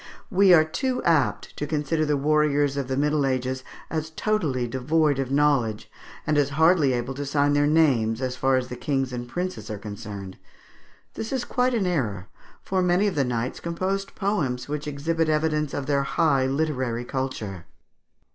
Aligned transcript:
We 0.31 0.51
are 0.51 0.65
too 0.65 1.03
apt 1.03 1.55
to 1.57 1.67
consider 1.67 2.07
the 2.07 2.17
warriors 2.17 2.75
of 2.75 2.87
the 2.87 2.97
Middle 2.97 3.23
Ages 3.23 3.63
as 3.91 4.09
totally 4.09 4.67
devoid 4.67 5.19
of 5.19 5.29
knowledge, 5.29 5.91
and 6.25 6.39
as 6.39 6.49
hardly 6.57 6.91
able 6.93 7.13
to 7.13 7.23
sign 7.23 7.53
their 7.53 7.67
names, 7.67 8.19
as 8.19 8.35
far 8.35 8.55
as 8.57 8.69
the 8.69 8.75
kings 8.75 9.13
and 9.13 9.27
princes 9.29 9.69
are 9.69 9.77
concerned. 9.77 10.39
This 11.13 11.31
is 11.31 11.45
quite 11.45 11.75
an 11.75 11.85
error; 11.85 12.29
for 12.63 12.81
many 12.81 13.05
of 13.05 13.13
the 13.13 13.23
knights 13.23 13.59
composed 13.59 14.15
poems 14.15 14.67
which 14.67 14.87
exhibit 14.87 15.29
evidence 15.29 15.71
of 15.71 15.85
their 15.85 16.01
high 16.01 16.47
literary 16.47 17.05
culture. 17.05 17.67